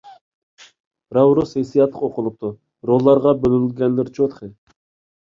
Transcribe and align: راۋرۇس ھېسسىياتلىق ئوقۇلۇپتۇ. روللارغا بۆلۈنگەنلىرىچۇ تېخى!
راۋرۇس 1.17 1.53
ھېسسىياتلىق 1.59 2.09
ئوقۇلۇپتۇ. 2.09 2.53
روللارغا 2.93 3.39
بۆلۈنگەنلىرىچۇ 3.47 4.33
تېخى! 4.37 4.55